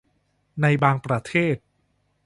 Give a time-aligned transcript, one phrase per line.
[0.61, 1.55] ในบางประเทศ